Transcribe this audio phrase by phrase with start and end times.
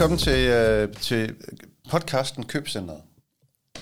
[0.00, 1.36] Velkommen til, øh, til
[1.90, 3.02] podcasten Købcenteret.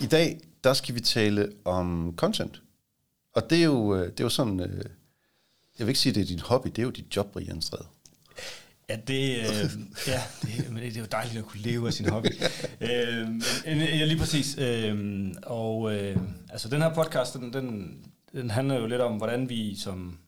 [0.01, 2.63] I dag, der skal vi tale om content.
[3.35, 4.85] Og det er jo, øh, det er jo sådan, øh,
[5.79, 7.87] jeg vil ikke sige, det er din hobby, det er jo dit job, Brian Stræde.
[8.89, 9.71] Ja, det, øh,
[10.07, 12.27] ja det, men det er jo dejligt at kunne leve af sin hobby.
[12.81, 13.29] øh,
[13.67, 14.59] ja, lige præcis.
[14.59, 16.17] Øh, og øh,
[16.51, 17.99] altså den her podcast, den, den,
[18.33, 20.19] den handler jo lidt om, hvordan vi som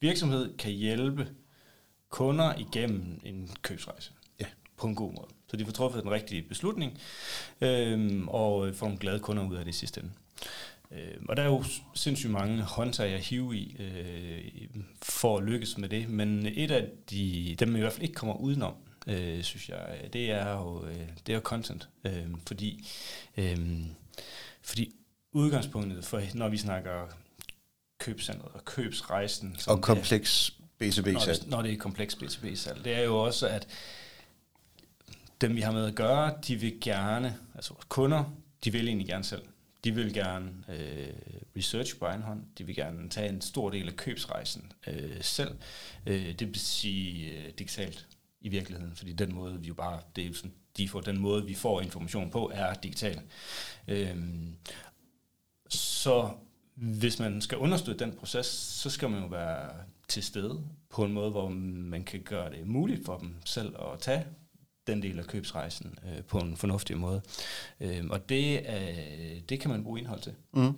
[0.00, 1.28] virksomhed kan hjælpe
[2.08, 4.12] kunder igennem en købsrejse.
[4.80, 5.28] På en god måde.
[5.50, 6.98] Så de får truffet den rigtige beslutning,
[7.60, 10.12] øh, og får nogle glade kunder ud af det i sidste ende.
[10.92, 14.68] Øh, og der er jo sindssygt mange håndtag at hive i øh,
[15.02, 18.34] for at lykkes med det, men et af de, dem, i hvert fald ikke kommer
[18.34, 18.74] udenom,
[19.06, 21.88] øh, synes jeg, det er jo, øh, det er jo content.
[22.04, 22.88] Øh, fordi,
[23.36, 23.58] øh,
[24.62, 24.94] fordi
[25.32, 27.06] udgangspunktet for, når vi snakker
[27.98, 29.56] købscentret og købsrejsen...
[29.68, 31.48] Og kompleks B2B-salg.
[31.48, 32.84] Når, når det er kompleks B2B-salg.
[32.84, 33.68] Det er jo også, at
[35.40, 38.24] dem, vi har med at gøre, de vil gerne, altså kunder,
[38.64, 39.42] de vil egentlig gerne selv.
[39.84, 41.12] De vil gerne øh,
[41.56, 42.42] research på egen hånd.
[42.58, 45.56] De vil gerne tage en stor del af købsrejsen øh, selv.
[46.06, 48.06] Øh, det vil sige øh, digitalt
[48.40, 51.18] i virkeligheden, fordi den måde, vi jo bare, det er jo sådan, de får, den
[51.18, 53.20] måde, vi får information på, er digital.
[53.88, 54.16] Øh,
[55.68, 56.30] så
[56.74, 59.70] hvis man skal understøtte den proces, så skal man jo være
[60.08, 63.98] til stede på en måde, hvor man kan gøre det muligt for dem selv at
[63.98, 64.26] tage
[64.90, 67.20] den del af købsrejsen øh, på en fornuftig måde.
[67.80, 70.32] Øh, og det, øh, det kan man bruge indhold til.
[70.52, 70.66] Mm.
[70.66, 70.74] Øh.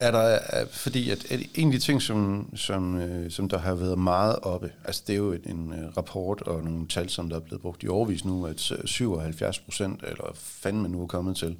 [0.00, 3.74] Er der, fordi at, at en af de ting, som, som, øh, som der har
[3.74, 7.28] været meget oppe, altså det er jo en, en øh, rapport og nogle tal, som
[7.28, 11.06] der er blevet brugt i overvis nu, at 77 procent, eller fanden man nu er
[11.06, 11.56] kommet til,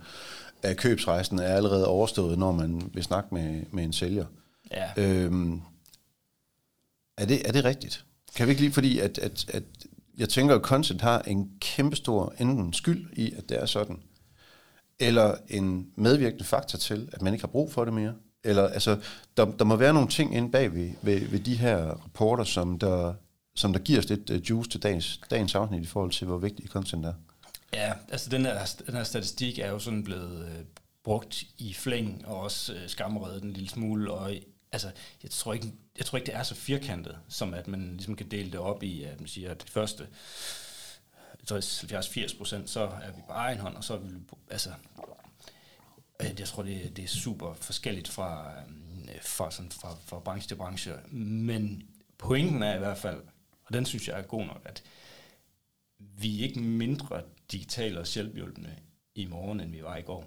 [0.63, 4.27] af købsrejsen er allerede overstået, når man vil snakke med, med en sælger.
[4.71, 4.91] Ja.
[4.97, 5.61] Øhm,
[7.19, 8.05] er, det, er det rigtigt?
[8.37, 9.63] Kan vi ikke lige, fordi at, at, at
[10.19, 14.03] jeg tænker, at content har en kæmpestor enten skyld i, at det er sådan,
[15.01, 18.15] eller en medvirkende faktor til, at man ikke har brug for det mere.
[18.45, 18.99] Eller altså,
[19.37, 22.79] der, der må være nogle ting inde bag ved, ved, ved de her rapporter, som
[22.79, 23.15] der,
[23.55, 26.39] som der giver os lidt øh, juice til dagens, dagens afsnit i forhold til, hvor
[26.39, 27.13] vigtig content er.
[27.75, 30.65] Ja, altså den her, den her statistik er jo sådan blevet øh,
[31.05, 34.33] brugt i flæng, og også øh, skamredet en lille smule, og
[34.73, 34.91] altså,
[35.23, 38.29] jeg tror, ikke, jeg tror ikke, det er så firkantet, som at man ligesom kan
[38.29, 40.09] dele det op i, at man siger, at det første
[41.51, 44.71] 70-80 procent, så er vi på egen hånd, og så vil vi, altså,
[46.23, 50.49] øh, jeg tror, det, det er super forskelligt fra, øh, fra, sådan, fra, fra branche
[50.49, 51.83] til branche, men
[52.19, 53.23] pointen er i hvert fald,
[53.65, 54.83] og den synes jeg er god nok, at
[55.99, 57.23] vi er ikke mindre
[57.53, 58.77] digitale og selvhjulpende
[59.15, 60.25] i morgen, end vi var i går.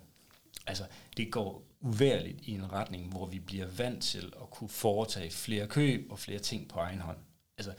[0.67, 0.85] Altså,
[1.17, 5.68] det går uværligt i en retning, hvor vi bliver vant til at kunne foretage flere
[5.68, 7.18] køb og flere ting på egen hånd.
[7.58, 7.74] Altså,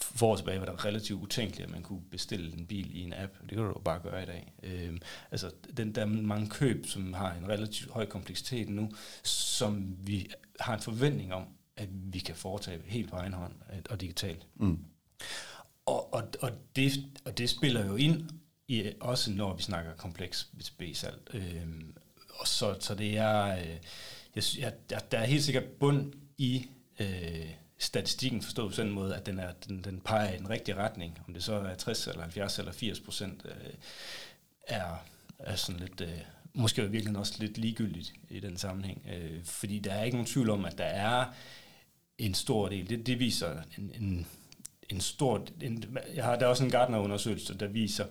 [0.00, 3.12] for år tilbage var det relativt utænkeligt, at man kunne bestille en bil i en
[3.12, 3.40] app.
[3.40, 4.52] Det kan du jo bare gøre i dag.
[4.62, 4.98] Øhm,
[5.30, 8.90] altså, den, der er mange køb, som har en relativt høj kompleksitet nu,
[9.22, 11.44] som vi har en forventning om,
[11.76, 13.52] at vi kan foretage helt på egen hånd
[13.90, 14.46] og digitalt.
[14.54, 14.84] Mm.
[15.86, 16.92] Og, og, og, det,
[17.24, 18.30] og det spiller jo ind
[18.68, 21.34] i, også når vi snakker kompleks B-salg.
[21.34, 21.96] Øhm,
[22.38, 23.76] og så, så det er, øh,
[24.34, 24.72] jeg, jeg,
[25.10, 26.66] der, er helt sikkert bund i
[27.00, 30.74] øh, statistikken forstået på den måde, at den, er, den, den peger i den rigtige
[30.74, 31.18] retning.
[31.28, 33.74] Om det så er 60 eller 70 eller 80 procent, øh,
[34.66, 35.04] er,
[35.38, 36.18] er sådan lidt, øh,
[36.54, 39.06] måske virkelig også lidt ligegyldigt i den sammenhæng.
[39.14, 41.24] Øh, fordi der er ikke nogen tvivl om, at der er
[42.18, 44.26] en stor del, det, det viser en, en
[44.88, 45.46] en stor...
[45.60, 48.06] En, jeg har, der er også en Gartner-undersøgelse, der viser,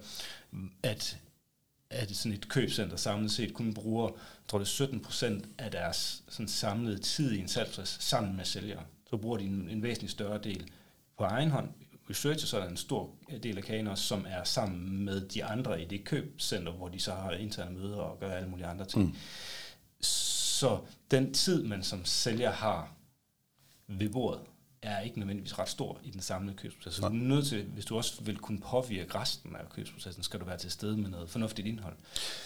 [0.84, 1.18] at,
[1.90, 5.72] at sådan et købcenter samlet set kun bruger, jeg tror det er 17 procent af
[5.72, 8.84] deres sådan samlede tid i en salgsproces sammen med sælgere.
[9.09, 10.72] Så bruger de en, en væsentlig større del
[11.18, 11.69] på egen hånd.
[12.09, 15.46] Research, så er der en stor del af kagen også, som er sammen med de
[15.46, 18.85] andre i det købcenter, hvor de så har interne møder og gør alle mulige andre
[18.85, 19.06] ting.
[19.06, 19.16] Mm.
[20.02, 20.79] Så
[21.11, 22.96] den tid, man som sælger har
[23.88, 24.41] ved bordet,
[24.85, 26.93] er ikke nødvendigvis ret stor i den samlede købsproces.
[26.93, 30.40] Så du er nødt til, hvis du også vil kunne påvirke resten af købsprocessen, skal
[30.40, 31.93] du være til stede med noget fornuftigt indhold.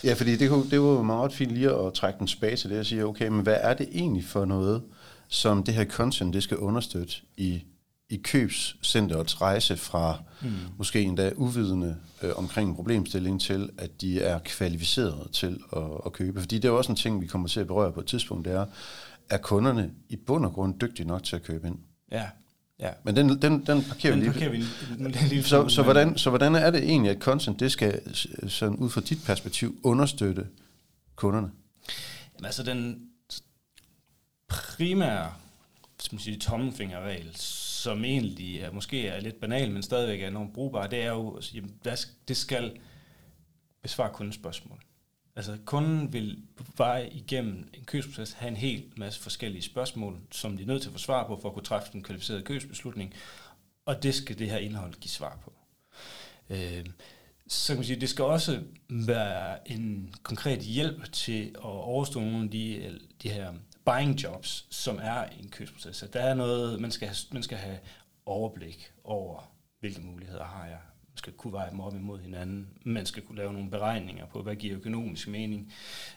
[0.04, 2.80] Ja, fordi det, det var jo meget fint lige at trække den tilbage til det
[2.80, 4.84] og sige, okay, men hvad er det egentlig for noget,
[5.28, 7.64] som det her content, det skal understøtte i,
[8.10, 10.50] i købscenterets rejse fra mm.
[10.78, 16.14] måske endda uvidende øh, omkring en problemstilling til, at de er kvalificeret til at, at
[16.14, 16.40] købe.
[16.40, 18.54] Fordi det er også en ting, vi kommer til at berøre på et tidspunkt, det
[18.54, 18.66] er,
[19.30, 21.78] er kunderne i bund og grund dygtige nok til at købe ind?
[22.12, 22.26] Ja.
[22.80, 22.92] Ja.
[23.04, 24.34] Men den, den, den parkerer den vi lige.
[24.34, 24.58] Parkerer vi
[25.30, 28.02] lige så, så, hvordan, så hvordan er det egentlig, at content det skal
[28.48, 30.48] sådan ud fra dit perspektiv understøtte
[31.16, 31.52] kunderne?
[32.36, 33.10] Jamen, altså den
[34.48, 35.34] primære
[36.00, 40.88] som siger, tommelfingerregel, som egentlig er, måske er lidt banal, men stadigvæk er enormt brugbar,
[40.88, 41.74] det er jo, jamen,
[42.28, 42.80] det skal
[43.82, 44.80] besvare kundens spørgsmål.
[45.40, 50.58] Altså kunden vil på vej igennem en købsproces have en hel masse forskellige spørgsmål, som
[50.58, 53.14] de er nødt til at få svar på, for at kunne træffe en kvalificerede købsbeslutning,
[53.86, 55.54] og det skal det her indhold give svar på.
[56.50, 56.86] Øh,
[57.48, 62.44] så kan man sige, det skal også være en konkret hjælp til at overstå nogle
[62.44, 63.54] af de, de her
[63.86, 65.98] buying jobs, som er en købsproces.
[65.98, 67.80] Så der er noget, man skal, have, man skal have
[68.26, 70.80] overblik over, hvilke muligheder har jeg.
[71.20, 72.68] Skal kunne veje dem op imod hinanden.
[72.84, 75.74] Man skal kunne lave nogle beregninger på, hvad giver økonomisk mening.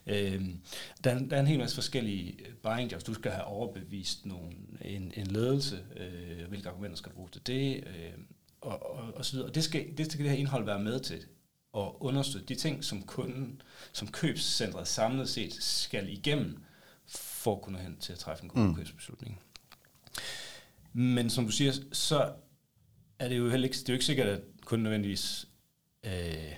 [0.06, 0.60] Øhm,
[1.04, 3.04] der, der er en hel masse forskellige buying jobs.
[3.04, 7.46] Du skal have overbevist nogle, en, en ledelse, øh, hvilke argumenter skal du bruge til
[7.46, 8.12] det, øh,
[8.60, 9.48] og, og, og så videre.
[9.48, 11.24] Og det skal, det skal det her indhold være med til
[11.76, 13.62] at understøtte de ting, som kunden,
[13.92, 16.62] som købscentret samlet set skal igennem,
[17.06, 18.74] for at kunne hen til at træffe en god mm.
[18.74, 19.40] købsbeslutning.
[20.92, 22.32] Men som du siger, så
[23.18, 25.48] er det jo heller ikke, det er jo ikke sikkert, at kunden nødvendigvis
[26.04, 26.52] øh,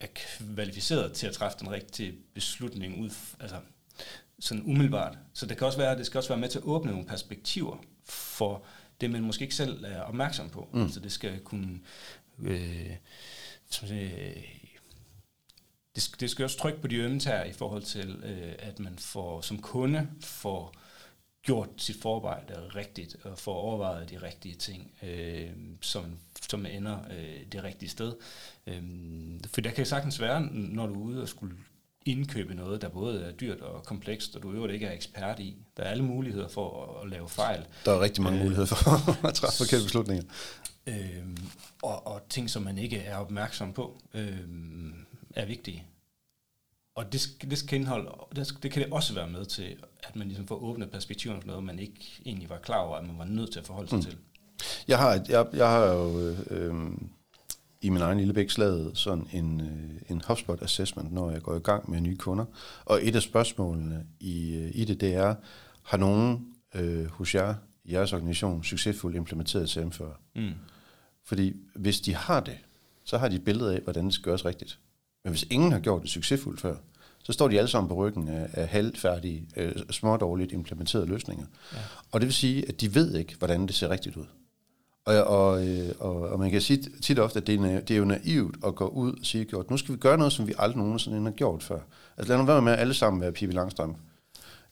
[0.00, 3.10] er kvalificeret til at træffe den rigtige beslutning ud,
[3.40, 3.56] altså
[4.38, 5.18] sådan umiddelbart.
[5.32, 7.76] Så det kan også være, det skal også være med til at åbne nogle perspektiver
[8.04, 8.64] for
[9.00, 10.68] det, man måske ikke selv er opmærksom på.
[10.72, 10.82] Mm.
[10.82, 11.80] Altså det skal kunne
[12.42, 12.96] øh,
[13.70, 14.10] siger,
[15.94, 18.98] det, det skal også trykke på de ømme tæer i forhold til, øh, at man
[18.98, 20.74] får som kunde får
[21.42, 25.50] gjort sit forarbejde rigtigt og får overvejet de rigtige ting, øh,
[25.80, 26.04] som,
[26.50, 28.14] som ender øh, det rigtige sted.
[28.66, 28.82] Øh,
[29.54, 31.56] for der kan sagtens være, når du er ude og skulle
[32.06, 35.56] indkøbe noget, der både er dyrt og komplekst, og du øvrigt ikke er ekspert i.
[35.76, 37.64] Der er alle muligheder for at, at lave fejl.
[37.84, 40.24] Der er rigtig mange øh, muligheder for at træffe forkerte beslutninger.
[40.86, 41.36] Øh,
[41.82, 44.38] og, og ting, som man ikke er opmærksom på, øh,
[45.34, 45.84] er vigtige.
[47.00, 50.26] Og det, det skal indhold, det, det kan det også være med til, at man
[50.26, 53.24] ligesom får åbnet perspektiver for noget, man ikke egentlig var klar over, at man var
[53.24, 54.04] nødt til at forholde sig mm.
[54.04, 54.16] til.
[54.88, 56.74] Jeg har, jeg, jeg har jo øh,
[57.80, 61.56] i min egen lille bæk slaget sådan en, øh, en HubSpot assessment, når jeg går
[61.56, 62.44] i gang med nye kunder.
[62.84, 65.34] Og et af spørgsmålene i, øh, i det, det er,
[65.82, 67.54] har nogen øh, hos jer,
[67.84, 70.10] i jeres organisation, succesfuldt implementeret CM før?
[70.36, 70.52] Mm.
[71.24, 72.58] Fordi hvis de har det,
[73.04, 74.78] så har de et billede af, hvordan det skal gøres rigtigt.
[75.24, 76.74] Men hvis ingen har gjort det succesfuldt før,
[77.22, 81.46] så står de alle sammen på ryggen af, af halvfærdige, øh, smådårligt implementerede løsninger.
[81.72, 81.78] Ja.
[82.12, 84.26] Og det vil sige, at de ved ikke, hvordan det ser rigtigt ud.
[85.04, 87.98] Og, og, øh, og, og man kan sige tit ofte, at det er, det er
[87.98, 90.54] jo naivt at gå ud og sige, at nu skal vi gøre noget, som vi
[90.58, 91.80] aldrig nogensinde har gjort før.
[92.16, 93.96] Altså lad nu være med at alle sammen være Pippi Langstrøm.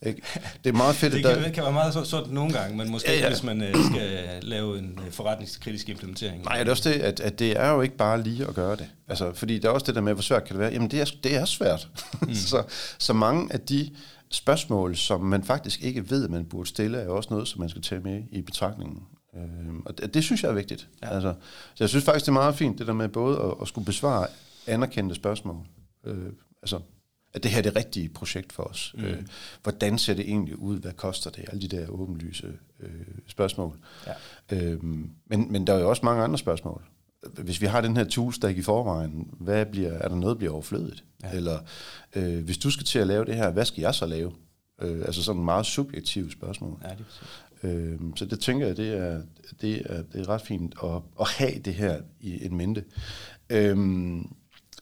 [0.05, 0.21] Ikke?
[0.63, 1.13] Det er meget fedt.
[1.13, 1.49] det kan, der...
[1.49, 3.29] kan være meget sådan nogle gange, men måske ja, ja.
[3.29, 6.43] hvis man uh, skal lave en uh, forretningskritisk implementering.
[6.43, 8.75] Nej, det er også det, at, at det er jo ikke bare lige at gøre
[8.75, 8.89] det.
[9.07, 10.71] Altså, fordi der er også det der med, hvor svært kan det være.
[10.71, 11.87] Jamen, det er, det er svært.
[12.21, 12.33] Mm.
[12.51, 12.63] så,
[12.97, 13.89] så mange af de
[14.31, 17.81] spørgsmål, som man faktisk ikke ved, man burde stille, er også noget, som man skal
[17.81, 19.03] tage med i betragtningen.
[19.35, 20.87] Øhm, og det, det synes jeg er vigtigt.
[21.03, 21.09] Ja.
[21.09, 21.33] Altså,
[21.75, 23.85] så jeg synes faktisk, det er meget fint, det der med både at, at skulle
[23.85, 24.27] besvare
[24.67, 25.65] anerkendte spørgsmål.
[26.05, 26.25] Øh,
[26.61, 26.79] altså,
[27.33, 28.95] at det her er det rigtige projekt for os.
[28.97, 29.03] Mm.
[29.03, 29.23] Øh,
[29.63, 30.79] hvordan ser det egentlig ud?
[30.79, 31.45] Hvad koster det?
[31.47, 32.89] Alle de der åbenlyse øh,
[33.27, 33.77] spørgsmål.
[34.07, 34.13] Ja.
[34.57, 34.83] Øh,
[35.25, 36.83] men, men der er jo også mange andre spørgsmål.
[37.33, 40.53] Hvis vi har den her toolstack i forvejen, hvad bliver, er der noget, der bliver
[40.53, 41.03] overflødigt?
[41.23, 41.31] Ja.
[41.31, 41.59] Eller
[42.15, 44.31] øh, hvis du skal til at lave det her, hvad skal jeg så lave?
[44.81, 46.81] Øh, altså sådan meget subjektive spørgsmål.
[46.83, 47.05] Ja, det
[47.63, 49.21] øh, så det tænker jeg, det er,
[49.61, 52.83] det er, det er ret fint at, at have det her i en mente.
[53.49, 53.77] Øh,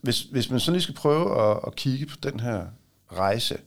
[0.02, 2.66] hvis, hvis man så lige skal prøve at, at kigge på den her
[3.12, 3.58] rejse,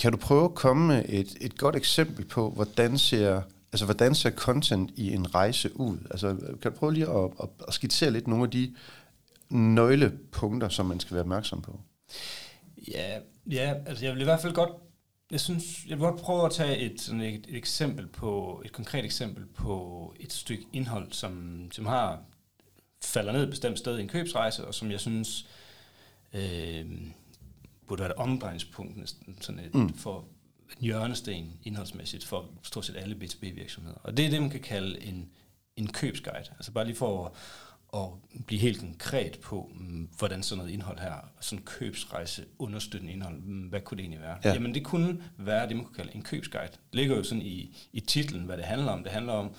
[0.00, 3.42] kan du prøve at komme med et, et godt eksempel på, hvordan ser,
[3.72, 5.98] altså, hvordan ser content i en rejse ud?
[6.10, 8.74] Altså, kan du prøve lige at, at, at skitsere lidt nogle af de
[9.50, 11.80] nøglepunkter, som man skal være opmærksom på?
[12.88, 13.18] Ja,
[13.50, 14.70] ja altså jeg vil i hvert fald godt
[15.30, 18.72] jeg synes, jeg vil godt prøve at tage et, sådan et, et eksempel på, et
[18.72, 22.22] konkret eksempel på et stykke indhold, som, som har
[23.02, 25.46] falder ned et bestemt sted i en købsrejse, og som jeg synes
[26.32, 26.86] øh,
[27.86, 29.94] burde være et omdrejningspunkt sådan et, mm.
[29.94, 30.24] for
[30.70, 33.96] en hjørnesten indholdsmæssigt for stort set alle B2B-virksomheder.
[34.02, 35.30] Og det er det, man kan kalde en,
[35.76, 36.50] en købsguide.
[36.50, 37.32] Altså bare lige for at,
[38.00, 38.08] at
[38.46, 43.68] blive helt konkret på, mm, hvordan sådan noget indhold her, sådan købsrejse, understøttende indhold, mm,
[43.68, 44.36] hvad kunne det egentlig være?
[44.44, 44.52] Ja.
[44.52, 46.72] Jamen det kunne være det, man kunne kalde en købsguide.
[46.72, 49.02] Det ligger jo sådan i, i titlen, hvad det handler om.
[49.02, 49.54] Det handler om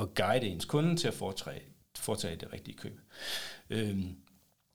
[0.00, 1.60] at guide ens kunde til at foretræde,
[2.04, 3.00] foretage det rigtige køb.
[3.70, 4.16] Øhm,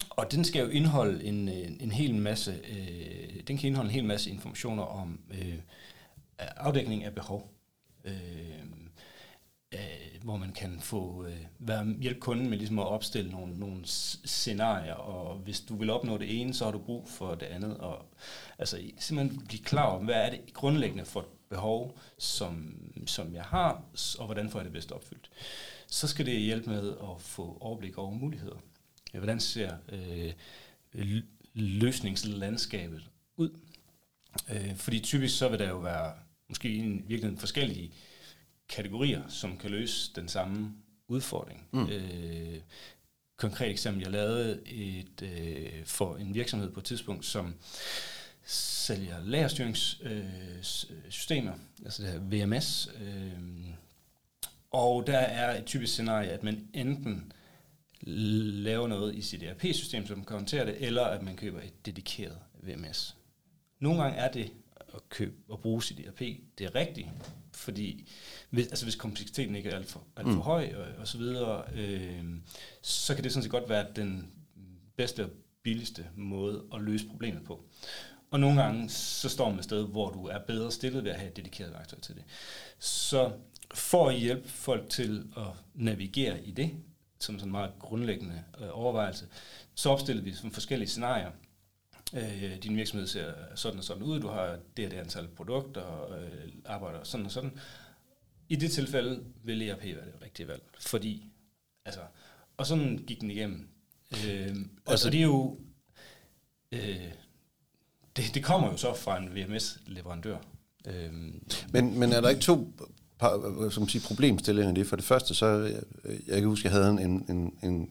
[0.09, 3.95] og den skal jo indeholde en, en, en hel masse, øh, den kan indeholde en
[3.95, 5.59] hel masse informationer om øh,
[6.37, 7.53] afdækning af behov.
[8.05, 8.13] Øh,
[9.73, 13.81] øh, hvor man kan få øh, være, hjælpe kunden med ligesom at opstille nogle, nogle
[13.85, 17.77] scenarier, og hvis du vil opnå det ene, så har du brug for det andet.
[17.77, 18.05] Og,
[18.57, 22.75] altså simpelthen blive klar over, hvad er det grundlæggende for behov, som,
[23.07, 23.83] som jeg har,
[24.19, 25.29] og hvordan får jeg det bedst opfyldt.
[25.87, 28.57] Så skal det hjælpe med at få overblik over muligheder.
[29.13, 30.33] Hvordan ser øh,
[31.53, 33.49] løsningslandskabet ud?
[34.49, 36.13] Øh, fordi typisk så vil der jo være
[36.49, 37.91] måske i virkeligheden forskellige
[38.69, 40.73] kategorier, som kan løse den samme
[41.07, 41.67] udfordring.
[41.71, 41.87] Mm.
[41.87, 42.59] Øh,
[43.37, 47.55] konkret eksempel, jeg lavede et øh, for en virksomhed på et tidspunkt, som
[48.49, 52.89] sælger lagerstyringssystemer, øh, altså det her VMS.
[53.01, 53.39] Øh,
[54.71, 57.31] og der er et typisk scenarie, at man enten
[58.01, 62.37] laver noget i sit ERP-system, som kan håndtere det, eller at man køber et dedikeret
[62.63, 63.15] VMS.
[63.79, 64.51] Nogle gange er det
[64.93, 66.19] at købe og bruge sit ERP,
[66.57, 67.07] det er rigtigt,
[67.53, 68.09] fordi
[68.49, 70.41] hvis, altså hvis kompleksiteten ikke er alt for, alt for mm.
[70.41, 72.23] høj og, og så videre, øh,
[72.81, 74.31] så kan det sådan set godt være den
[74.95, 75.29] bedste og
[75.63, 77.63] billigste måde at løse problemet på.
[78.31, 81.19] Og nogle gange, så står man et sted, hvor du er bedre stillet ved at
[81.19, 82.23] have et dedikeret værktøj til det.
[82.79, 83.31] Så
[83.73, 86.71] for at hjælpe folk til at navigere i det,
[87.19, 89.27] som sådan en meget grundlæggende øh, overvejelse,
[89.75, 91.31] så opstiller vi sådan forskellige scenarier.
[92.13, 95.81] Øh, din virksomhed ser sådan og sådan ud, du har det og det antal produkter,
[95.81, 97.59] og øh, arbejder sådan og sådan.
[98.49, 101.25] I det tilfælde vil ERP være det rigtige valg, fordi,
[101.85, 102.01] altså,
[102.57, 103.69] og sådan gik den igennem.
[104.27, 104.55] Øh,
[104.85, 105.59] og altså, det er jo,
[106.71, 107.11] øh,
[108.19, 110.37] det, det kommer jo så fra en VMS-leverandør.
[110.87, 111.13] Øh,
[111.71, 112.73] men, men er der ikke to
[113.19, 114.87] par, som siger, problemstillinger i det?
[114.87, 115.81] For det første, så, jeg,
[116.27, 117.89] jeg kan huske, jeg havde en, en, en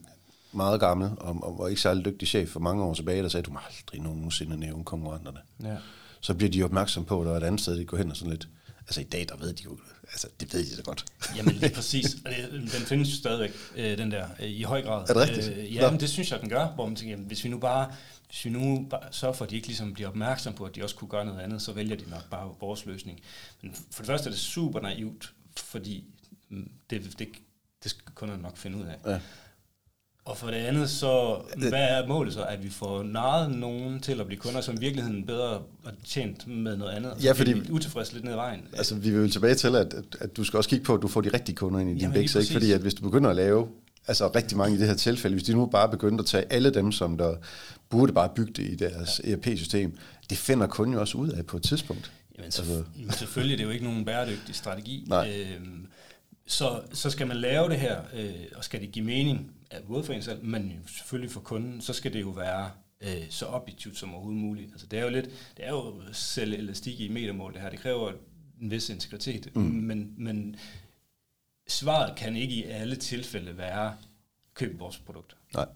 [0.53, 3.45] meget gammel og, og var ikke særlig dygtig chef for mange år tilbage, der sagde,
[3.45, 5.39] du må aldrig nogensinde nævne konkurrenterne.
[5.63, 5.77] Ja.
[6.21, 8.17] Så bliver de opmærksom på, at der er et andet sted, de går hen og
[8.17, 8.49] sådan lidt.
[8.81, 11.05] Altså i dag, der ved de jo, altså det ved de så godt.
[11.37, 14.83] Jamen lige præcis, og det, den findes jo stadigvæk, øh, den der, øh, i høj
[14.83, 15.01] grad.
[15.01, 15.59] Er det rigtigt?
[15.59, 17.59] Øh, ja, men det synes jeg, den gør, hvor man tænker, jamen, hvis vi nu
[17.59, 17.93] bare,
[18.29, 20.97] hvis vi nu sørger for, at de ikke ligesom bliver opmærksom på, at de også
[20.97, 23.21] kunne gøre noget andet, så vælger de nok bare vores løsning.
[23.63, 26.05] Men for det første er det super naivt, fordi
[26.49, 27.29] mm, det, det,
[27.83, 29.11] det skal kunderne nok finde ud af.
[29.11, 29.21] Ja.
[30.25, 32.43] Og for det andet, så hvad er målet så?
[32.43, 36.47] At vi får naret nogen til at blive kunder, som i virkeligheden bedre er tjent
[36.47, 37.25] med noget andet?
[37.25, 37.53] Ja, fordi...
[37.53, 38.61] Vi utilfreds lidt ned ad vejen.
[38.77, 41.09] Altså, vi vil tilbage til, at, at, at du skal også kigge på, at du
[41.09, 42.53] får de rigtige kunder ind i din bæks, ikke?
[42.53, 43.69] Fordi at hvis du begynder at lave
[44.09, 46.71] altså rigtig mange i det her tilfælde, hvis de nu bare begynder at tage alle
[46.75, 47.37] dem, som der
[47.88, 49.33] burde bare bygge det i deres ja.
[49.33, 49.99] ERP-system,
[50.31, 52.12] det finder kunden jo også ud af på et tidspunkt.
[52.38, 52.85] Jamen, så, altså.
[52.99, 55.05] jamen selvfølgelig, det er jo ikke nogen bæredygtig strategi.
[55.09, 55.31] Nej.
[55.31, 55.87] Øhm,
[56.47, 59.53] så, så skal man lave det her, øh, og skal det give mening,
[59.88, 63.47] både for en selv, men selvfølgelig for kunden, så skal det jo være øh, så
[63.47, 64.71] objektivt som overhovedet muligt.
[64.73, 67.79] Altså det er jo lidt, det er jo selv elastik i metermål det her, det
[67.79, 68.12] kræver
[68.61, 69.62] en vis integritet, mm.
[69.62, 70.57] men, men
[71.69, 73.97] svaret kan ikke i alle tilfælde være,
[74.55, 75.37] køb vores produkt.
[75.55, 75.67] Nej.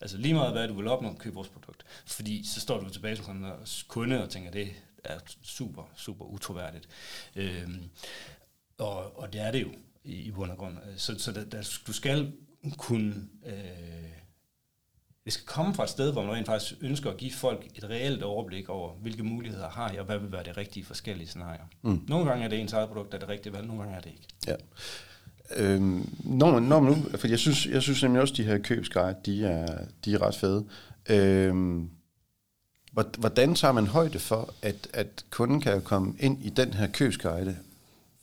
[0.00, 1.84] Altså lige meget hvad du vil opnå, køb vores produkt.
[2.06, 3.46] Fordi så står du tilbage som
[3.88, 4.72] kunde og tænker, det
[5.04, 6.88] er super, super utroværdigt.
[7.36, 7.90] Øhm,
[8.78, 9.68] og, og det er det jo
[10.04, 10.76] i, i bund og grund.
[10.96, 12.32] Så, så der, der, du skal
[12.76, 13.28] kunne...
[13.46, 14.12] Øh,
[15.24, 17.84] det skal komme fra et sted, hvor man rent faktisk ønsker at give folk et
[17.84, 21.64] reelt overblik over, hvilke muligheder har jeg, og hvad vil være det rigtige forskellige scenarier.
[21.82, 22.04] Mm.
[22.08, 24.00] Nogle gange er det ens eget produkt, der er det rigtige valg, nogle gange er
[24.00, 24.28] det ikke.
[24.46, 24.56] Ja.
[25.56, 28.44] Øhm, når man, når man nu, for jeg synes, jeg synes nemlig også, at de
[28.44, 30.64] her købsguide, de er, de er ret fede.
[31.10, 31.90] Øhm,
[33.18, 37.56] hvordan tager man højde for, at, at kunden kan komme ind i den her købsguide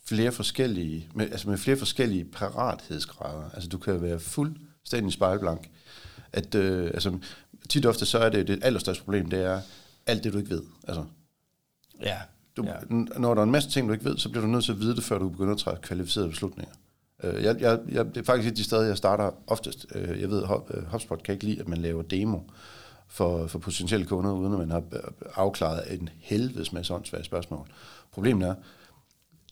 [0.04, 3.50] flere forskellige, med, altså med flere forskellige parathedsgrader.
[3.54, 5.70] Altså du kan være fuldstændig spejlblank.
[6.32, 7.18] At, øh, altså,
[7.68, 9.60] tit ofte så er det det allerstørste problem, det er
[10.06, 10.62] alt det, du ikke ved.
[10.88, 11.04] Altså,
[12.02, 12.16] ja.
[12.56, 12.74] Du, ja.
[13.18, 14.80] Når der er en masse ting, du ikke ved, så bliver du nødt til at
[14.80, 16.74] vide det, før du begynder at træffe kvalificerede beslutninger.
[17.22, 19.86] Øh, jeg, jeg, jeg, det er faktisk et af de steder, jeg starter oftest.
[19.94, 20.44] Øh, jeg ved,
[20.90, 22.38] HubSpot kan ikke lide, at man laver demo
[23.08, 24.82] for, for potentielle kunder, uden at man har
[25.34, 27.68] afklaret en helvedes masse åndssvage spørgsmål.
[28.12, 28.54] Problemet er,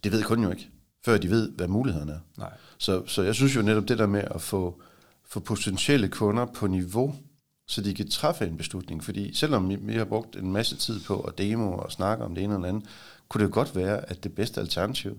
[0.04, 0.68] det ved kunden jo ikke,
[1.04, 2.18] før de ved, hvad mulighederne er.
[2.38, 2.52] Nej.
[2.78, 4.80] Så, så jeg synes jo netop det der med at få,
[5.24, 7.14] få potentielle kunder på niveau,
[7.66, 9.04] så de kan træffe en beslutning.
[9.04, 12.44] Fordi selvom vi har brugt en masse tid på at demo og snakke om det
[12.44, 12.84] ene eller andet,
[13.28, 15.18] kunne det jo godt være, at det bedste alternativ,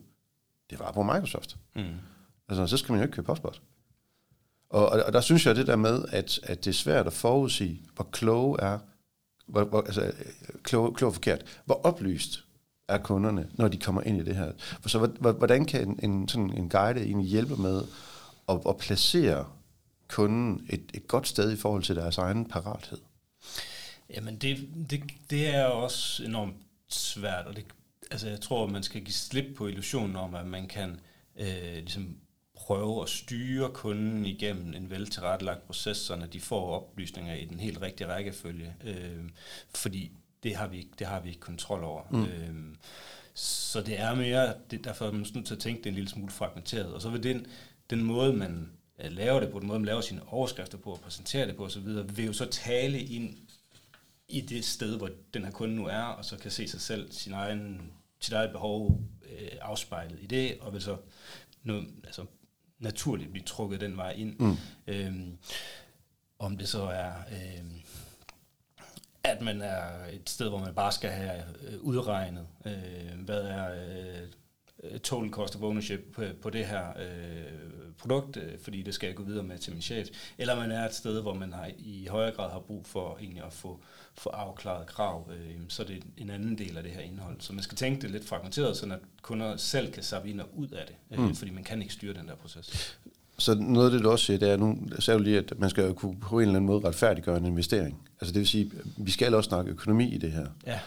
[0.70, 1.58] det var på Microsoft.
[1.76, 1.84] Mm.
[2.50, 3.62] Altså, så skal man jo ikke købe postbot.
[4.70, 7.14] Og, og, og der synes jeg det der med, at, at det er svært at
[7.14, 8.80] forudsige, hvor kloge er,
[9.48, 10.12] hvor, hvor, altså,
[10.64, 12.44] klog, klog forkert, hvor oplyst
[12.88, 14.52] er kunderne, når de kommer ind i det her.
[14.86, 17.84] Så hvordan kan en, en, sådan en guide egentlig hjælpe med
[18.50, 19.46] at, at placere
[20.08, 22.98] kunden et, et godt sted i forhold til deres egen parathed?
[24.14, 26.56] Jamen det, det, det er også enormt
[26.88, 27.66] svært, og det,
[28.12, 31.00] altså jeg tror, man skal give slip på illusionen om, at man kan
[31.40, 32.16] øh, ligesom
[32.60, 37.82] prøve at styre kunden igennem en veltilrettelagt proces, så de får oplysninger i den helt
[37.82, 38.76] rigtige rækkefølge.
[38.84, 39.30] Øh,
[39.76, 40.12] fordi
[40.44, 42.04] det har vi ikke, det har vi ikke kontrol over.
[42.12, 42.24] Mm.
[42.24, 42.76] Øhm,
[43.34, 46.10] så det er mere, det, derfor er man nødt til at tænke det en lille
[46.10, 46.94] smule fragmenteret.
[46.94, 47.46] Og så vil den,
[47.90, 51.00] den måde, man øh, laver det på, den måde, man laver sine overskrifter på og
[51.00, 53.38] præsenterer det på osv., vil jo så tale ind
[54.28, 57.12] i det sted, hvor den her kunde nu er, og så kan se sig selv,
[57.12, 59.02] sin egen, sit eget behov
[59.32, 60.98] øh, afspejlet i det, og vil så
[61.64, 62.26] noget, altså,
[62.80, 64.40] naturligt blive trukket den vej ind.
[64.40, 64.58] Mm.
[64.88, 65.38] Øhm,
[66.40, 67.66] om det så er, øh,
[69.24, 73.74] at man er et sted, hvor man bare skal have øh, udregnet, øh, hvad er
[73.74, 74.28] øh,
[75.04, 79.16] total cost of ownership på, på det her øh, produkt, øh, fordi det skal jeg
[79.16, 80.08] gå videre med til min chef,
[80.38, 83.44] eller man er et sted, hvor man har, i højere grad har brug for egentlig
[83.44, 83.80] at få,
[84.16, 87.36] få afklaret krav, øh, så det er en anden del af det her indhold.
[87.40, 90.48] Så man skal tænke det lidt fragmenteret, så at kunder selv kan sappe ind og
[90.56, 91.36] ud af det, øh, mm.
[91.36, 92.98] fordi man kan ikke styre den der proces.
[93.38, 95.70] Så noget af det, du også siger, det er, nu sagde du lige, at man
[95.70, 98.10] skal kunne på en eller anden måde retfærdiggøre en investering.
[98.22, 100.48] Altså det vil sige, vi skal også snakke økonomi i det her.
[100.68, 100.80] Ja.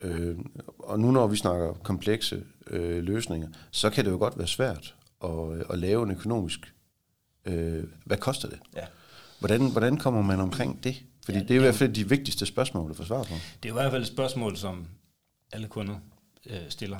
[0.00, 0.38] Øh,
[0.78, 4.94] og nu når vi snakker komplekse øh, løsninger, så kan det jo godt være svært
[5.24, 5.30] at,
[5.70, 6.74] at lave en økonomisk...
[7.44, 8.58] Øh, hvad koster det?
[8.76, 8.84] Ja.
[9.38, 11.02] Hvordan, hvordan kommer man omkring det?
[11.24, 13.34] Fordi ja, det er i hvert fald de vigtigste spørgsmål at få svar på.
[13.62, 14.86] Det er i hvert fald et spørgsmål, som
[15.52, 15.98] alle kunder
[16.46, 16.98] øh, stiller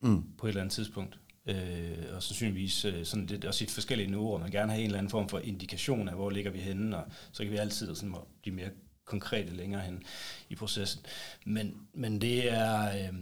[0.00, 0.22] mm.
[0.38, 4.38] på et eller andet tidspunkt øh, og sandsynligvis øh, sådan lidt, også i forskellige niveauer.
[4.38, 7.04] Man gerne have en eller anden form for indikation af, hvor ligger vi henne, og
[7.32, 8.70] så kan vi altid sådan, blive mere
[9.04, 10.02] konkrete længere hen
[10.48, 11.06] i processen.
[11.44, 13.14] Men, men det er, øh,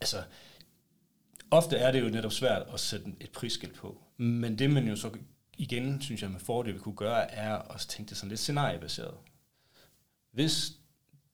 [0.00, 0.16] altså,
[1.50, 4.02] ofte er det jo netop svært at sætte et prisskilt på.
[4.16, 5.10] Men det man jo så
[5.58, 9.14] igen, synes jeg med fordel vi kunne gøre, er at tænke det sådan lidt scenariebaseret.
[10.32, 10.72] Hvis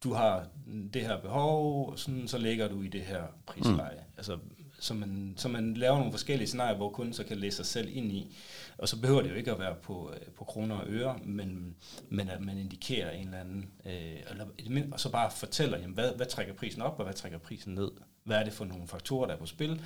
[0.05, 0.49] du har
[0.93, 4.05] det her behov, sådan, så ligger du i det her prisleje.
[4.07, 4.13] Mm.
[4.17, 4.39] Altså,
[4.81, 7.89] så man, så man laver nogle forskellige scenarier, hvor kunden så kan læse sig selv
[7.97, 8.37] ind i.
[8.79, 11.77] Og så behøver det jo ikke at være på, øh, på kroner og øre, men,
[12.09, 14.47] men at man indikerer en eller anden, øh, eller,
[14.93, 17.91] og så bare fortæller, jamen, hvad, hvad trækker prisen op, og hvad trækker prisen ned?
[18.25, 19.83] Hvad er det for nogle faktorer, der er på spil,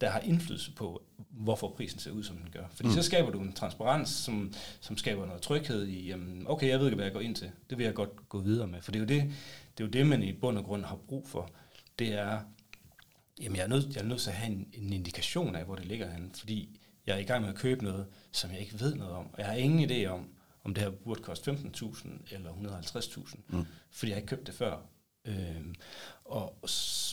[0.00, 2.64] der har indflydelse på, hvorfor prisen ser ud, som den gør?
[2.70, 2.94] Fordi mm.
[2.94, 6.86] så skaber du en transparens, som, som skaber noget tryghed i, jamen, okay, jeg ved
[6.86, 7.50] ikke, hvad jeg går ind til.
[7.70, 8.82] Det vil jeg godt gå videre med.
[8.82, 9.32] For det er jo det,
[9.78, 11.50] det, er jo det man i bund og grund har brug for.
[11.98, 12.40] Det er
[13.40, 15.74] Jamen, jeg er nødt, jeg er nødt til at have en, en indikation af, hvor
[15.74, 18.80] det ligger henne, fordi jeg er i gang med at købe noget, som jeg ikke
[18.80, 19.26] ved noget om.
[19.32, 20.28] Og jeg har ingen idé om,
[20.64, 23.64] om det her burde koste 15.000 eller 150.000, mm.
[23.90, 24.78] fordi jeg har ikke købt det før.
[25.26, 25.74] Øhm,
[26.24, 26.56] og,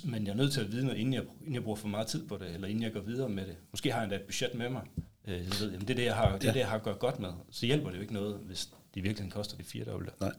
[0.03, 2.07] men jeg er nødt til at vide noget, inden jeg, inden jeg bruger for meget
[2.07, 3.55] tid på det, eller inden jeg går videre med det.
[3.71, 4.81] Måske har jeg endda et budget med mig.
[5.27, 6.99] Øh, jeg ved, jamen det, er det, jeg har, det er det, jeg har gjort
[6.99, 7.29] godt med.
[7.51, 10.21] Så hjælper det jo ikke noget, hvis det virkelig koster det fire dobbelt.
[10.21, 10.31] Nej.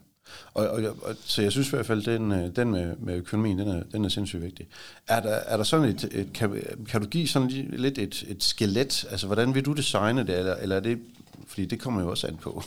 [0.54, 3.58] Og, og, og, så jeg synes i hvert fald, den, øh, den med, med økonomien,
[3.58, 4.66] den er, den er sindssygt vigtig.
[5.08, 8.44] Er der, er der sådan et, et kan, kan du give sådan lidt et, et
[8.44, 9.06] skelet?
[9.10, 10.98] Altså, hvordan vil du designe det, eller, eller er det,
[11.46, 12.62] fordi det kommer jo også an på.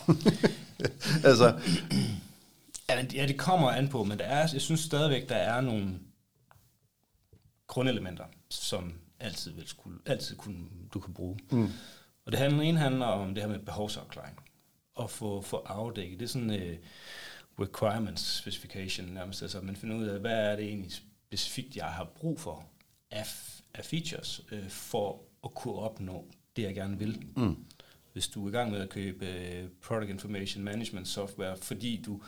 [1.30, 1.54] altså.
[2.90, 6.00] Ja, det kommer an på, men der er, jeg synes stadigvæk, der er nogle
[7.68, 11.40] grundelementer, som altid, vil skulle, altid kunne, du kan bruge.
[11.52, 11.70] Mm.
[12.26, 14.40] Og det handler, ene handler om det her med behovsafklaring.
[14.96, 16.20] Og få, få afdækket.
[16.20, 16.78] Det er sådan, øh,
[17.60, 19.42] requirements specification nærmest.
[19.42, 22.66] Altså man finder ud af, hvad er det egentlig specifikt, jeg har brug for
[23.12, 23.26] af,
[23.74, 27.26] af features, øh, for at kunne opnå det, jeg gerne vil.
[27.36, 27.66] Mm.
[28.14, 32.22] Hvis du er i gang med at købe uh, Product Information Management Software, fordi du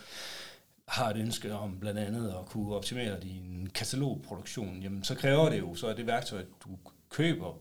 [0.88, 5.60] har et ønske om blandt andet at kunne optimere din katalogproduktion, jamen så kræver det
[5.60, 6.70] jo så er det værktøj, du
[7.10, 7.58] køber,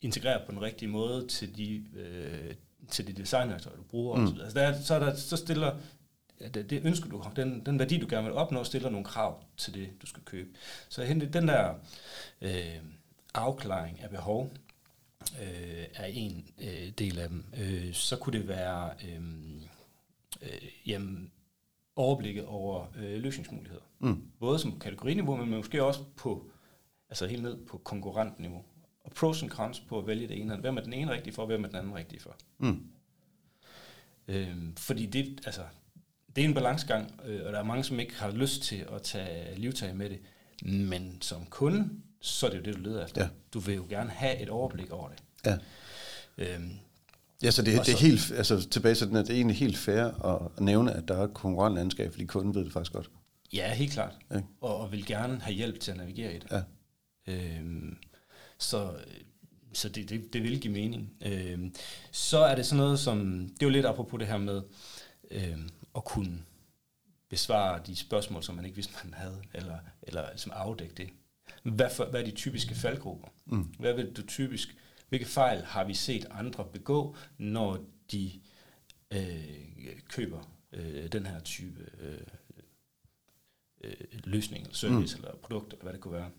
[0.00, 2.54] integreret på den rigtige måde til de, øh,
[2.90, 4.16] til de designværktøjer, du bruger.
[4.16, 4.40] Mm.
[4.40, 5.76] Altså der, så, der, så stiller
[6.54, 9.74] det, det ønsker du, den, den værdi, du gerne vil opnå, stiller nogle krav til
[9.74, 10.48] det, du skal købe.
[10.88, 11.74] Så den der
[12.40, 12.76] øh,
[13.34, 14.52] afklaring af behov,
[15.42, 17.44] øh, er en øh, del af dem.
[17.60, 19.22] Øh, så kunne det være øh,
[20.42, 21.32] øh, jamen,
[21.96, 23.82] overblikket over øh, løsningsmuligheder.
[23.98, 24.22] Mm.
[24.40, 26.50] Både som kategoriniveau, men måske også på
[27.08, 28.64] altså helt ned på konkurrentniveau.
[29.04, 30.56] Og pros and cons på at vælge det ene.
[30.56, 32.36] Hvem er den ene rigtige for, hvem er den anden rigtige for?
[32.58, 32.86] Mm.
[34.28, 35.62] Øh, fordi det, altså,
[36.36, 39.02] det er en balancegang, øh, og der er mange, som ikke har lyst til at
[39.02, 40.20] tage livtag med det.
[40.62, 41.90] Men som kunde,
[42.26, 43.22] så er det jo det, du leder efter.
[43.22, 43.28] Ja.
[43.54, 45.18] Du vil jo gerne have et overblik over det.
[45.46, 45.56] Ja.
[46.38, 46.70] Øhm,
[47.42, 49.76] Ja, så det, det er helt, altså tilbage til den, at det er egentlig helt
[49.78, 53.10] fair at nævne, at der er et konkurrentlandskab, fordi kunden ved det faktisk godt.
[53.52, 54.12] Ja, helt klart.
[54.30, 54.40] Ja.
[54.60, 56.50] Og, og vil gerne have hjælp til at navigere i det.
[56.50, 56.62] Ja.
[57.32, 57.96] Øhm,
[58.58, 58.90] så
[59.72, 61.12] så det, det, det vil give mening.
[61.26, 61.74] Øhm,
[62.12, 64.62] så er det sådan noget som, det er jo lidt apropos det her med,
[65.30, 66.38] øhm, at kunne
[67.30, 71.08] besvare de spørgsmål, som man ikke vidste, man havde, eller, eller som afdække det.
[71.74, 73.28] Hvad, for, hvad er de typiske faldgrupper?
[73.46, 73.62] Mm.
[73.78, 74.76] Hvad vil du typisk,
[75.08, 78.30] hvilke fejl har vi set andre begå, når de
[79.10, 82.20] øh, køber øh, den her type øh,
[83.84, 83.92] øh,
[84.24, 85.24] løsning, eller service, mm.
[85.24, 86.30] eller produkt, eller hvad det kunne være?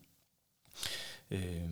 [1.32, 1.70] Øh,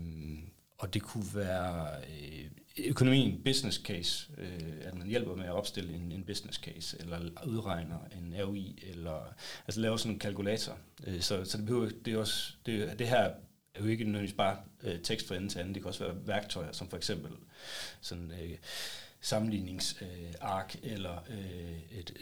[0.77, 2.49] og det kunne være øh,
[2.85, 7.19] økonomien, business case, øh, at man hjælper med at opstille en, en business case, eller
[7.45, 9.33] udregner en ROI, eller
[9.67, 10.77] altså laver sådan en kalkulator.
[11.07, 13.31] Øh, så, så det, behøver, det, er også, det, det her
[13.75, 16.15] er jo ikke nødvendigvis bare øh, tekst fra ende til anden, det kan også være
[16.27, 17.31] værktøjer, som for eksempel
[18.01, 18.31] sådan...
[18.31, 18.57] Øh,
[19.25, 22.13] sammenligningsark, øh, eller øh, et,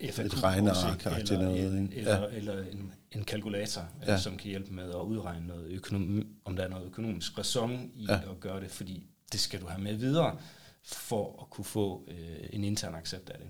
[0.00, 2.36] et FAQ et regneark, eller, noget, en, eller, ja.
[2.36, 4.18] eller en, en kalkulator, øh, ja.
[4.18, 8.06] som kan hjælpe med at udregne noget økonomi, om der er noget økonomisk ræson i
[8.08, 8.14] ja.
[8.14, 10.38] at gøre det, fordi det skal du have med videre
[10.82, 13.48] for at kunne få øh, en intern accept af det.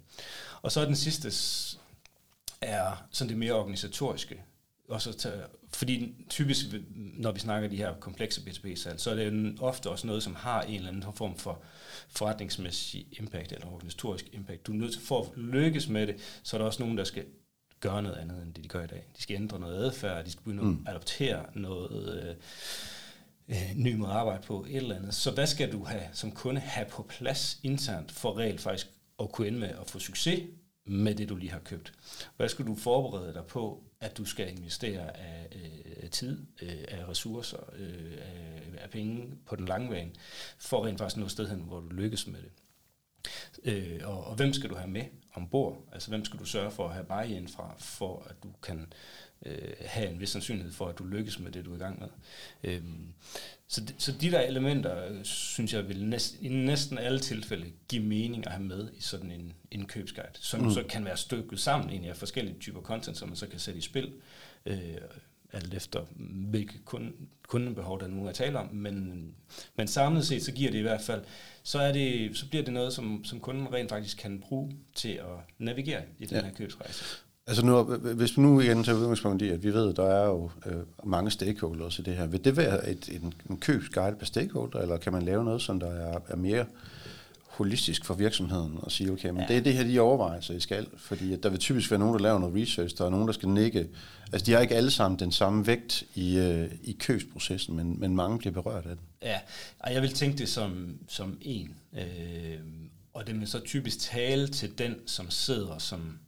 [0.62, 1.32] Og så er den sidste
[2.60, 4.42] er sådan det mere organisatoriske.
[4.90, 9.90] Også tage, fordi typisk, når vi snakker de her komplekse B2B-salg, så er det ofte
[9.90, 11.62] også noget, som har en eller anden form for
[12.08, 14.66] forretningsmæssig impact eller organisatorisk impact.
[14.66, 17.04] Du er nødt til, for at lykkes med det, så er der også nogen, der
[17.04, 17.24] skal
[17.80, 19.04] gøre noget andet, end det de gør i dag.
[19.16, 20.84] De skal ændre noget adfærd, de skal begynde mm.
[20.86, 22.34] at adoptere noget øh,
[23.48, 25.14] øh, ny måde at arbejde på, et eller andet.
[25.14, 28.86] Så hvad skal du have som kunde have på plads internt for reelt faktisk
[29.20, 30.40] at kunne ende med at få succes
[30.90, 31.92] med det, du lige har købt?
[32.36, 37.08] Hvad skal du forberede dig på, at du skal investere af øh, tid, øh, af
[37.08, 40.10] ressourcer, øh, af, af penge på den lange bane,
[40.58, 42.50] for rent faktisk nå sted hen, hvor du lykkes med det?
[43.64, 45.88] Øh, og, og hvem skal du have med ombord?
[45.92, 48.92] Altså hvem skal du sørge for at have buy-in fra, for at du kan
[49.46, 52.00] øh, have en vis sandsynlighed for, at du lykkes med det, du er i gang
[52.00, 52.08] med.
[52.64, 52.82] Øh,
[53.68, 57.66] så, de, så de der elementer, øh, synes jeg, vil næst, i næsten alle tilfælde
[57.88, 60.70] give mening at have med i sådan en, en købsguide, som mm.
[60.70, 63.78] så kan være stykket sammen egentlig af forskellige typer content, som man så kan sætte
[63.78, 64.12] i spil,
[64.66, 64.78] øh,
[65.52, 66.06] alt efter
[66.50, 69.34] hvilke kunde, kundebehov der nu er tale om, men,
[69.76, 71.24] men samlet set, så giver det i hvert fald,
[71.62, 75.12] så, er det, så bliver det noget, som, som kunden rent faktisk kan bruge til
[75.12, 76.44] at navigere i den ja.
[76.44, 77.04] her købsrejse.
[77.50, 77.82] Altså nu,
[78.14, 80.76] hvis vi nu igen tager udgangspunkt i, at vi ved, at der er jo øh,
[81.04, 84.96] mange stakeholders i det her, vil det være et, en, en købsguide per stakeholder, eller
[84.96, 86.64] kan man lave noget, som der er, er mere
[87.48, 89.46] holistisk for virksomheden og sige, okay, men ja.
[89.48, 92.14] det er det her, de overvejelser, I skal, fordi at der vil typisk være nogen,
[92.14, 93.88] der laver noget research, der er nogen, der skal nikke.
[94.32, 98.16] Altså, de har ikke alle sammen den samme vægt i, øh, i købsprocessen, men, men
[98.16, 99.06] mange bliver berørt af den.
[99.22, 99.38] Ja,
[99.78, 102.58] og jeg vil tænke det som, som en, øh,
[103.14, 106.18] og det vil så typisk tale til den, som sidder som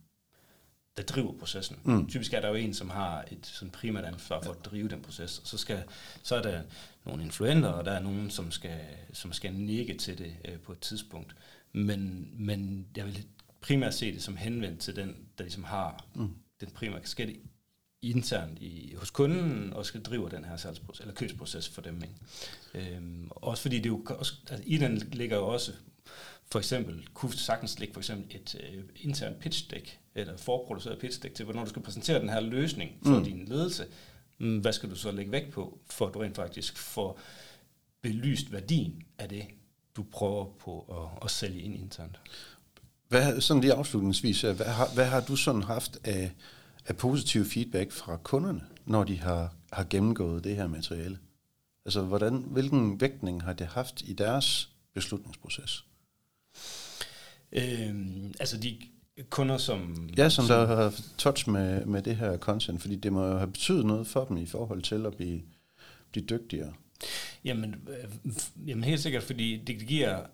[0.97, 1.79] der driver processen.
[1.85, 2.09] Mm.
[2.09, 5.03] Typisk er der jo en, som har et sådan primært ansvar for at drive den
[5.03, 5.83] proces, og så, skal,
[6.23, 6.63] så er der
[7.05, 8.81] nogle influenter, og der er nogen, som skal,
[9.13, 11.37] som skal nikke til det øh, på et tidspunkt.
[11.73, 13.27] Men, men jeg vil
[13.61, 16.35] primært se det som henvendt til den, der ligesom har mm.
[16.61, 17.37] den primære kasket
[18.03, 22.03] internt i, hos kunden, og skal drive den her salgsproces, eller købsproces for dem.
[22.75, 22.95] Ikke?
[22.95, 25.73] Øhm, også fordi det jo, også, altså, i den ligger jo også
[26.53, 31.23] for eksempel, kunne sagtens ligge for eksempel et øh, internt pitch deck, eller forproduceret pitch
[31.23, 33.25] deck til, hvornår du skal præsentere den her løsning for mm.
[33.25, 33.87] din ledelse.
[34.39, 37.19] Mm, hvad skal du så lægge vægt på, for at du rent faktisk får
[38.03, 39.47] belyst værdien af det,
[39.97, 42.21] du prøver på at, at sælge ind internt?
[43.09, 46.33] Hvad, sådan lige afslutningsvis, hvad har, hvad har du sådan haft af,
[46.87, 51.19] af positiv feedback fra kunderne, når de har, har gennemgået det her materiale?
[51.85, 55.85] Altså, hvordan, hvilken vægtning har det haft i deres beslutningsproces?
[57.53, 58.79] Øhm, altså de
[59.31, 60.11] kunder, som...
[60.17, 63.37] Ja, som, som der har touch med, med det her content, fordi det må jo
[63.37, 65.43] have betydet noget for dem i forhold til at blive,
[66.11, 66.73] blive dygtigere.
[67.45, 68.33] Jamen, øh,
[68.67, 70.27] jamen helt sikkert, fordi det, giver...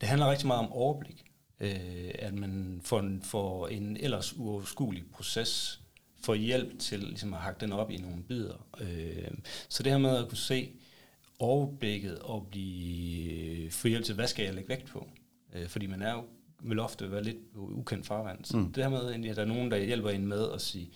[0.00, 1.24] Det handler rigtig meget om overblik.
[1.60, 5.80] Øh, at man får en, får en ellers uoverskuelig proces
[6.24, 8.66] får hjælp til ligesom at hakke den op i nogle bidder.
[8.80, 9.30] Øh,
[9.68, 10.72] så det her med at kunne se
[11.38, 15.08] overblikket og blive, få hjælp til, hvad skal jeg lægge vægt på?
[15.54, 16.24] Øh, fordi man er jo
[16.62, 18.44] vil ofte være lidt ukendt farvand.
[18.44, 18.72] Så mm.
[18.72, 20.90] det her med, at der er nogen, der hjælper en med at sige,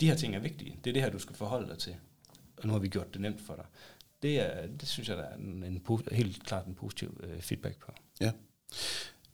[0.00, 0.76] de her ting er vigtige.
[0.84, 1.96] Det er det her, du skal forholde dig til.
[2.56, 3.64] Og nu har vi gjort det nemt for dig.
[4.22, 7.78] Det, er, det synes jeg, der er en, en, helt klart en positiv øh, feedback
[7.78, 7.92] på.
[8.20, 8.32] Ja.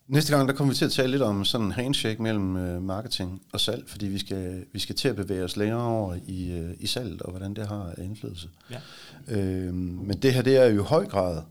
[0.06, 2.82] Næste gang, der kommer vi til at tale lidt om sådan en handshake mellem øh,
[2.82, 6.52] marketing og salg, fordi vi skal, vi skal til at bevæge os længere over i,
[6.52, 8.48] øh, i salget, og hvordan det har indflydelse.
[8.70, 8.80] Ja.
[9.28, 11.42] Øh, men det her, det er jo i høj grad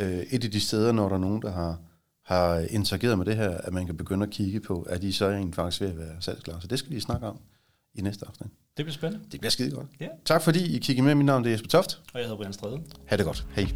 [0.00, 1.78] øh, et af de steder, når der er nogen, der har
[2.24, 5.30] har interageret med det her, at man kan begynde at kigge på, at de så
[5.30, 6.60] egentlig faktisk ved at være salgsklar.
[6.60, 7.38] Så det skal vi snakke om
[7.94, 8.50] i næste aften.
[8.76, 9.24] Det bliver spændende.
[9.32, 9.86] Det bliver skide godt.
[10.02, 10.10] Yeah.
[10.24, 11.14] Tak fordi I kiggede med.
[11.14, 12.00] Mit navn er Jesper Toft.
[12.14, 12.82] Og jeg hedder Brian Strede.
[13.06, 13.46] Ha' det godt.
[13.54, 13.68] Hej.